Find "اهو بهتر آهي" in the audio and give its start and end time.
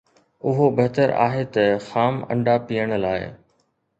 0.47-1.43